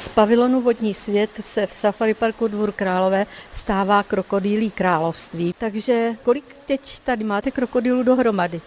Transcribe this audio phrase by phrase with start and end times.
[0.00, 5.54] Z pavilonu Vodní svět se v Safari Parku Dvůr Králové stává krokodýlí království.
[5.58, 8.60] Takže kolik teď tady máte krokodýlů dohromady?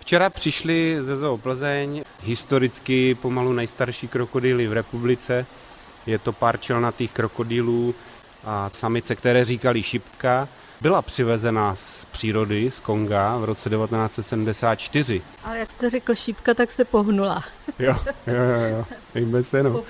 [0.00, 5.46] Včera přišli ze Zoo Plzeň historicky pomalu nejstarší krokodýly v republice.
[6.06, 7.94] Je to pár čelnatých krokodýlů
[8.46, 10.48] a samice, které říkali šipka
[10.80, 15.22] byla přivezena z přírody, z Konga v roce 1974.
[15.44, 17.44] Ale jak jste řekl šípka, tak se pohnula.
[17.78, 19.42] Jo, jo, jo, jo.
[19.42, 19.82] se, no.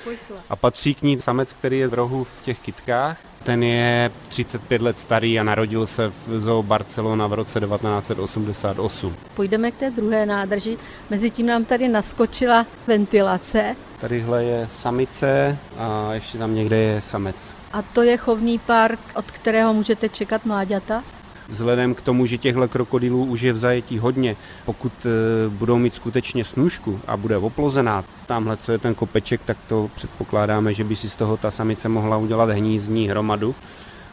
[0.50, 3.18] A patří k ní samec, který je v rohu v těch kytkách.
[3.46, 9.14] Ten je 35 let starý a narodil se v zoo Barcelona v roce 1988.
[9.34, 10.78] Půjdeme k té druhé nádrži.
[11.10, 13.76] Mezitím nám tady naskočila ventilace.
[14.00, 17.54] Tadyhle je samice a ještě tam někde je samec.
[17.72, 21.02] A to je chovný park, od kterého můžete čekat mláďata?
[21.48, 25.08] Vzhledem k tomu, že těchto krokodýlů už je v zajetí hodně, pokud e,
[25.48, 30.74] budou mít skutečně snůžku a bude oplozená, tamhle co je ten kopeček, tak to předpokládáme,
[30.74, 33.54] že by si z toho ta samice mohla udělat hnízdní hromadu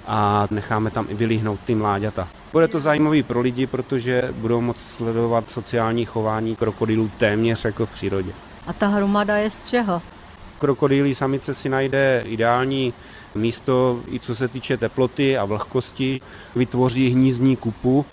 [0.07, 2.27] a necháme tam i vylíhnout ty mláďata.
[2.51, 7.91] Bude to zajímavý pro lidi, protože budou moct sledovat sociální chování krokodýlů téměř jako v
[7.91, 8.31] přírodě.
[8.67, 10.01] A ta hromada je z čeho?
[10.59, 12.93] Krokodýlí samice si najde ideální
[13.35, 16.21] místo, i co se týče teploty a vlhkosti,
[16.55, 18.05] vytvoří hnízdní kupu,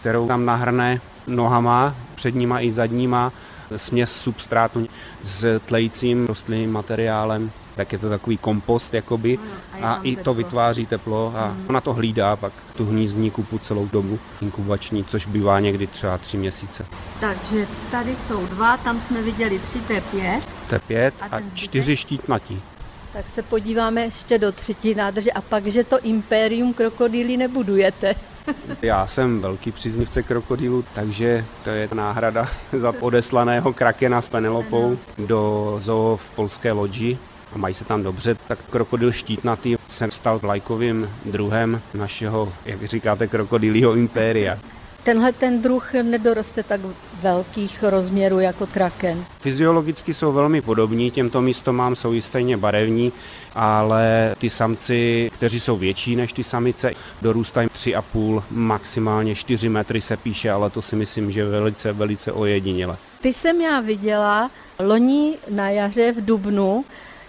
[0.00, 3.32] kterou tam nahrne nohama, předníma i zadníma,
[3.76, 4.86] směs substrátu
[5.22, 9.38] s tlejícím rostlinným materiálem, tak je to takový kompost jakoby
[9.82, 11.64] a, a i to vytváří teplo a hmm.
[11.68, 16.36] ona to hlídá pak tu hnízdní kupu celou dobu inkubační, což bývá někdy třeba tři
[16.36, 16.86] měsíce.
[17.20, 20.40] Takže tady jsou dva, tam jsme viděli tři, to je pět.
[20.68, 22.62] To je pět a, a čtyři štítnatí.
[23.12, 28.14] Tak se podíváme ještě do třetí nádrže a pak, že to impérium krokodýlí nebudujete.
[28.82, 35.76] Já jsem velký příznivce krokodýlu, takže to je náhrada za odeslaného krakena s Penelopou do
[35.82, 37.18] zoo v polské loďi
[37.52, 43.26] a mají se tam dobře, tak krokodil štítnatý se stal vlajkovým druhem našeho, jak říkáte,
[43.26, 44.58] krokodýlího impéria.
[45.02, 46.80] Tenhle ten druh nedoroste tak
[47.22, 49.24] velkých rozměrů jako kraken.
[49.40, 53.12] Fyziologicky jsou velmi podobní, těmto místomám jsou i stejně barevní,
[53.54, 60.16] ale ty samci, kteří jsou větší než ty samice, dorůstají 3,5, maximálně 4 metry se
[60.16, 62.96] píše, ale to si myslím, že velice, velice ojediněle.
[63.20, 66.84] Ty jsem já viděla loni na jaře v Dubnu,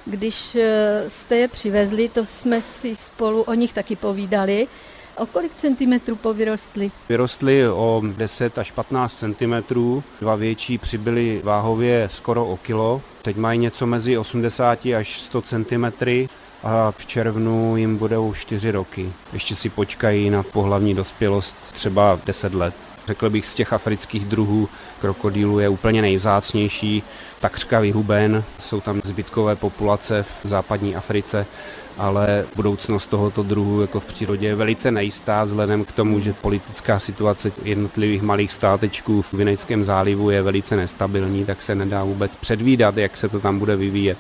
[0.06, 4.68] když eh, jste je přivezli, to jsme si spolu o nich taky povídali,
[5.18, 6.92] O kolik centimetrů povyrostly?
[7.10, 10.04] Vyrostly o 10 až 15 centimetrů.
[10.22, 13.02] Dva větší přibyly váhově skoro o kilo.
[13.22, 16.30] Teď mají něco mezi 80 až 100 centimetry
[16.64, 19.12] a v červnu jim budou 4 roky.
[19.34, 22.74] Ještě si počkají na pohlavní dospělost třeba 10 let.
[23.08, 24.70] Řekl bych z těch afrických druhů
[25.02, 27.04] krokodýlu je úplně nejvzácnější,
[27.40, 31.46] takřka vyhuben, jsou tam zbytkové populace v západní Africe
[31.98, 37.00] ale budoucnost tohoto druhu jako v přírodě je velice nejistá vzhledem k tomu, že politická
[37.00, 42.98] situace jednotlivých malých státečků v Vinejském zálivu je velice nestabilní, tak se nedá vůbec předvídat,
[42.98, 44.18] jak se to tam bude vyvíjet.